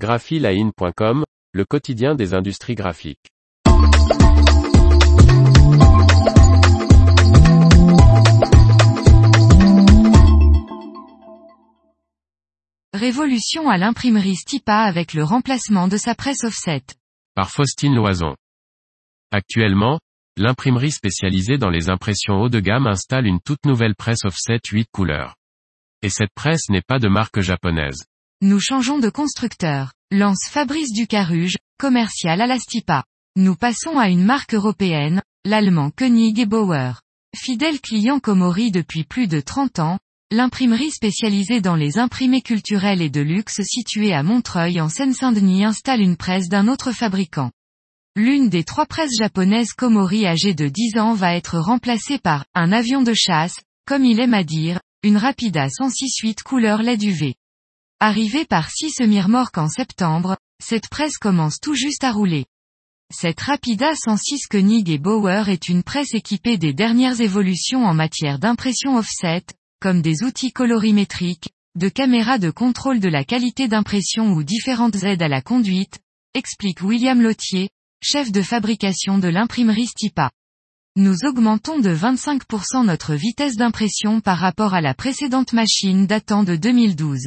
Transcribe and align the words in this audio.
graphiline.com, 0.00 1.24
le 1.52 1.64
quotidien 1.66 2.14
des 2.14 2.32
industries 2.32 2.74
graphiques. 2.74 3.28
Révolution 12.94 13.68
à 13.68 13.76
l'imprimerie 13.76 14.36
Stipa 14.36 14.78
avec 14.78 15.12
le 15.12 15.22
remplacement 15.22 15.86
de 15.86 15.98
sa 15.98 16.14
presse 16.14 16.44
offset. 16.44 16.82
Par 17.34 17.50
Faustine 17.50 17.94
Loison. 17.94 18.34
Actuellement, 19.30 20.00
l'imprimerie 20.38 20.92
spécialisée 20.92 21.58
dans 21.58 21.70
les 21.70 21.90
impressions 21.90 22.40
haut 22.40 22.48
de 22.48 22.60
gamme 22.60 22.86
installe 22.86 23.26
une 23.26 23.40
toute 23.44 23.66
nouvelle 23.66 23.94
presse 23.94 24.24
offset 24.24 24.60
8 24.72 24.86
couleurs. 24.90 25.36
Et 26.00 26.08
cette 26.08 26.32
presse 26.34 26.70
n'est 26.70 26.80
pas 26.80 26.98
de 26.98 27.08
marque 27.08 27.40
japonaise. 27.40 28.06
Nous 28.42 28.58
changeons 28.58 28.98
de 28.98 29.10
constructeur. 29.10 29.92
Lance 30.10 30.48
Fabrice 30.48 30.94
Ducaruge, 30.94 31.58
commercial 31.78 32.40
à 32.40 32.46
la 32.46 32.58
Stipa. 32.58 33.04
Nous 33.36 33.54
passons 33.54 33.98
à 33.98 34.08
une 34.08 34.24
marque 34.24 34.54
européenne, 34.54 35.20
l'allemand 35.44 35.90
Koenig 35.90 36.38
et 36.38 36.46
Bauer. 36.46 37.02
Fidèle 37.36 37.82
client 37.82 38.18
Komori 38.18 38.70
depuis 38.70 39.04
plus 39.04 39.28
de 39.28 39.40
30 39.40 39.80
ans, 39.80 39.98
l'imprimerie 40.30 40.90
spécialisée 40.90 41.60
dans 41.60 41.76
les 41.76 41.98
imprimés 41.98 42.40
culturels 42.40 43.02
et 43.02 43.10
de 43.10 43.20
luxe 43.20 43.60
située 43.60 44.14
à 44.14 44.22
Montreuil 44.22 44.80
en 44.80 44.88
Seine-Saint-Denis 44.88 45.66
installe 45.66 46.00
une 46.00 46.16
presse 46.16 46.48
d'un 46.48 46.66
autre 46.66 46.92
fabricant. 46.92 47.50
L'une 48.16 48.48
des 48.48 48.64
trois 48.64 48.86
presses 48.86 49.18
japonaises 49.18 49.74
Komori 49.74 50.26
âgée 50.26 50.54
de 50.54 50.66
10 50.66 50.98
ans 50.98 51.12
va 51.12 51.34
être 51.34 51.58
remplacée 51.58 52.18
par 52.18 52.46
un 52.54 52.72
avion 52.72 53.02
de 53.02 53.12
chasse, 53.12 53.60
comme 53.86 54.06
il 54.06 54.18
aime 54.18 54.32
à 54.32 54.44
dire, 54.44 54.80
une 55.02 55.18
Rapida 55.18 55.68
106 55.68 56.36
couleur 56.42 56.82
LED 56.82 57.02
UV. 57.02 57.34
Arrivée 58.02 58.46
par 58.46 58.70
6 58.70 58.92
semi-remorques 58.92 59.58
en 59.58 59.68
septembre, 59.68 60.38
cette 60.58 60.88
presse 60.88 61.18
commence 61.18 61.60
tout 61.60 61.74
juste 61.74 62.02
à 62.02 62.12
rouler. 62.12 62.46
Cette 63.14 63.40
Rapida 63.40 63.94
106 63.94 64.46
Koenig 64.46 64.88
et 64.88 64.96
Bauer 64.96 65.50
est 65.50 65.68
une 65.68 65.82
presse 65.82 66.14
équipée 66.14 66.56
des 66.56 66.72
dernières 66.72 67.20
évolutions 67.20 67.84
en 67.84 67.92
matière 67.92 68.38
d'impression 68.38 68.96
offset, 68.96 69.42
comme 69.82 70.00
des 70.00 70.22
outils 70.22 70.50
colorimétriques, 70.50 71.50
de 71.74 71.90
caméras 71.90 72.38
de 72.38 72.50
contrôle 72.50 73.00
de 73.00 73.08
la 73.10 73.22
qualité 73.22 73.68
d'impression 73.68 74.32
ou 74.32 74.44
différentes 74.44 75.02
aides 75.04 75.20
à 75.20 75.28
la 75.28 75.42
conduite, 75.42 75.98
explique 76.32 76.80
William 76.80 77.20
Lottier, 77.20 77.68
chef 78.02 78.32
de 78.32 78.40
fabrication 78.40 79.18
de 79.18 79.28
l'imprimerie 79.28 79.88
Stipa. 79.88 80.30
Nous 80.96 81.26
augmentons 81.26 81.78
de 81.78 81.94
25% 81.94 82.86
notre 82.86 83.12
vitesse 83.12 83.56
d'impression 83.56 84.22
par 84.22 84.38
rapport 84.38 84.72
à 84.72 84.80
la 84.80 84.94
précédente 84.94 85.52
machine 85.52 86.06
datant 86.06 86.44
de 86.44 86.56
2012. 86.56 87.26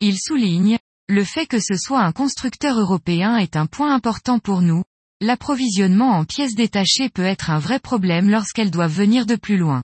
Il 0.00 0.16
souligne, 0.16 0.78
le 1.08 1.24
fait 1.24 1.46
que 1.46 1.58
ce 1.58 1.76
soit 1.76 2.02
un 2.02 2.12
constructeur 2.12 2.78
européen 2.78 3.36
est 3.36 3.56
un 3.56 3.66
point 3.66 3.92
important 3.92 4.38
pour 4.38 4.62
nous, 4.62 4.84
l'approvisionnement 5.20 6.10
en 6.10 6.24
pièces 6.24 6.54
détachées 6.54 7.08
peut 7.08 7.24
être 7.24 7.50
un 7.50 7.58
vrai 7.58 7.80
problème 7.80 8.30
lorsqu'elles 8.30 8.70
doivent 8.70 8.94
venir 8.94 9.26
de 9.26 9.34
plus 9.34 9.56
loin. 9.56 9.82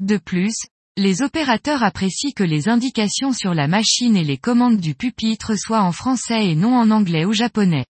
De 0.00 0.18
plus, 0.18 0.54
les 0.98 1.22
opérateurs 1.22 1.82
apprécient 1.82 2.32
que 2.36 2.44
les 2.44 2.68
indications 2.68 3.32
sur 3.32 3.54
la 3.54 3.68
machine 3.68 4.16
et 4.16 4.24
les 4.24 4.36
commandes 4.36 4.80
du 4.80 4.94
pupitre 4.94 5.56
soient 5.56 5.82
en 5.82 5.92
français 5.92 6.50
et 6.50 6.54
non 6.54 6.76
en 6.76 6.90
anglais 6.90 7.24
ou 7.24 7.32
japonais. 7.32 7.86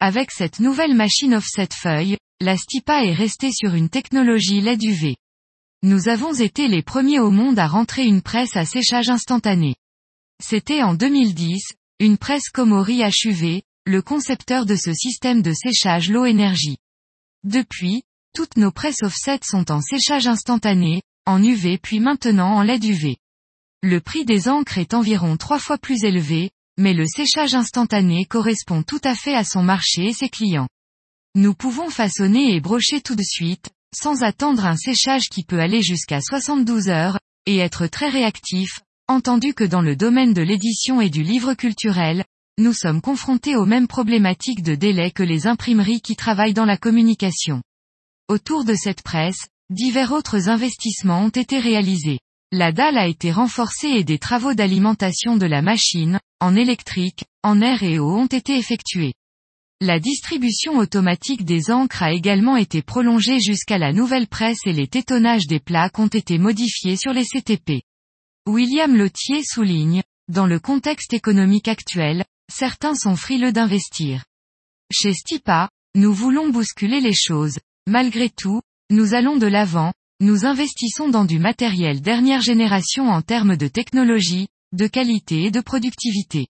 Avec 0.00 0.32
cette 0.32 0.58
nouvelle 0.58 0.94
machine 0.94 1.34
offset 1.34 1.68
feuille, 1.72 2.16
la 2.40 2.56
Stipa 2.56 3.04
est 3.04 3.14
restée 3.14 3.52
sur 3.52 3.74
une 3.74 3.88
technologie 3.88 4.60
LED 4.60 4.82
UV. 4.82 5.16
Nous 5.84 6.08
avons 6.08 6.34
été 6.34 6.66
les 6.66 6.82
premiers 6.82 7.20
au 7.20 7.30
monde 7.30 7.60
à 7.60 7.68
rentrer 7.68 8.04
une 8.04 8.22
presse 8.22 8.56
à 8.56 8.64
séchage 8.64 9.10
instantané. 9.10 9.76
C'était 10.42 10.82
en 10.82 10.94
2010, 10.94 11.60
une 11.98 12.16
presse 12.16 12.48
Komori 12.50 13.02
HUV, 13.02 13.62
le 13.86 14.02
concepteur 14.02 14.66
de 14.66 14.76
ce 14.76 14.92
système 14.92 15.42
de 15.42 15.52
séchage 15.52 16.10
low 16.10 16.24
énergie. 16.26 16.76
Depuis, 17.42 18.02
toutes 18.34 18.56
nos 18.56 18.70
presses 18.70 19.02
offset 19.02 19.40
sont 19.42 19.70
en 19.72 19.80
séchage 19.80 20.28
instantané, 20.28 21.02
en 21.26 21.42
UV 21.42 21.78
puis 21.78 21.98
maintenant 21.98 22.54
en 22.54 22.62
LED 22.62 22.84
UV. 22.84 23.16
Le 23.82 24.00
prix 24.00 24.24
des 24.24 24.48
encres 24.48 24.78
est 24.78 24.94
environ 24.94 25.36
trois 25.36 25.58
fois 25.58 25.76
plus 25.76 26.04
élevé, 26.04 26.50
mais 26.78 26.94
le 26.94 27.06
séchage 27.06 27.54
instantané 27.54 28.24
correspond 28.24 28.82
tout 28.82 29.00
à 29.02 29.14
fait 29.14 29.34
à 29.34 29.42
son 29.42 29.62
marché 29.62 30.06
et 30.06 30.12
ses 30.12 30.28
clients. 30.28 30.68
Nous 31.34 31.54
pouvons 31.54 31.90
façonner 31.90 32.54
et 32.54 32.60
brocher 32.60 33.00
tout 33.00 33.16
de 33.16 33.24
suite, 33.24 33.70
sans 33.94 34.22
attendre 34.22 34.66
un 34.66 34.76
séchage 34.76 35.28
qui 35.30 35.44
peut 35.44 35.58
aller 35.60 35.82
jusqu'à 35.82 36.20
72 36.20 36.88
heures, 36.88 37.18
et 37.46 37.58
être 37.58 37.86
très 37.86 38.08
réactif, 38.08 38.80
entendu 39.08 39.54
que 39.54 39.64
dans 39.64 39.80
le 39.80 39.96
domaine 39.96 40.34
de 40.34 40.42
l'édition 40.42 41.00
et 41.00 41.10
du 41.10 41.22
livre 41.22 41.54
culturel, 41.54 42.24
nous 42.58 42.72
sommes 42.72 43.00
confrontés 43.00 43.56
aux 43.56 43.66
mêmes 43.66 43.88
problématiques 43.88 44.62
de 44.62 44.74
délai 44.74 45.10
que 45.10 45.22
les 45.22 45.46
imprimeries 45.46 46.02
qui 46.02 46.14
travaillent 46.14 46.54
dans 46.54 46.64
la 46.64 46.76
communication. 46.76 47.62
Autour 48.28 48.64
de 48.64 48.74
cette 48.74 49.02
presse, 49.02 49.48
divers 49.70 50.12
autres 50.12 50.48
investissements 50.48 51.22
ont 51.22 51.30
été 51.30 51.58
réalisés. 51.58 52.18
La 52.52 52.72
dalle 52.72 52.98
a 52.98 53.06
été 53.06 53.32
renforcée 53.32 53.88
et 53.88 54.04
des 54.04 54.18
travaux 54.18 54.54
d'alimentation 54.54 55.36
de 55.36 55.46
la 55.46 55.62
machine, 55.62 56.20
en 56.40 56.54
électrique, 56.54 57.24
en 57.42 57.60
air 57.60 57.82
et 57.82 57.98
eau 57.98 58.16
ont 58.16 58.26
été 58.26 58.56
effectués. 58.56 59.14
La 59.80 60.00
distribution 60.00 60.76
automatique 60.76 61.44
des 61.44 61.70
encres 61.70 62.02
a 62.02 62.12
également 62.12 62.56
été 62.56 62.82
prolongée 62.82 63.38
jusqu'à 63.38 63.78
la 63.78 63.92
nouvelle 63.92 64.26
presse 64.26 64.66
et 64.66 64.72
les 64.72 64.88
tétonnages 64.88 65.46
des 65.46 65.60
plaques 65.60 65.98
ont 65.98 66.08
été 66.08 66.38
modifiés 66.38 66.96
sur 66.96 67.12
les 67.12 67.24
CTP. 67.24 67.82
William 68.48 68.96
Lottier 68.96 69.42
souligne, 69.44 70.02
dans 70.28 70.46
le 70.46 70.58
contexte 70.58 71.12
économique 71.12 71.68
actuel, 71.68 72.24
certains 72.50 72.94
sont 72.94 73.14
frileux 73.14 73.52
d'investir. 73.52 74.24
Chez 74.90 75.12
Stipa, 75.12 75.68
nous 75.94 76.14
voulons 76.14 76.48
bousculer 76.48 77.02
les 77.02 77.12
choses. 77.12 77.58
Malgré 77.86 78.30
tout, 78.30 78.62
nous 78.88 79.12
allons 79.12 79.36
de 79.36 79.46
l'avant, 79.46 79.92
nous 80.20 80.46
investissons 80.46 81.10
dans 81.10 81.26
du 81.26 81.38
matériel 81.38 82.00
dernière 82.00 82.40
génération 82.40 83.10
en 83.10 83.20
termes 83.20 83.58
de 83.58 83.68
technologie, 83.68 84.48
de 84.72 84.86
qualité 84.86 85.42
et 85.42 85.50
de 85.50 85.60
productivité. 85.60 86.46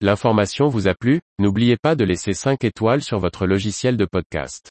L'information 0.00 0.68
vous 0.68 0.86
a 0.86 0.94
plu, 0.94 1.20
n'oubliez 1.40 1.76
pas 1.76 1.96
de 1.96 2.04
laisser 2.04 2.32
5 2.32 2.62
étoiles 2.62 3.02
sur 3.02 3.18
votre 3.18 3.44
logiciel 3.44 3.96
de 3.96 4.04
podcast. 4.04 4.70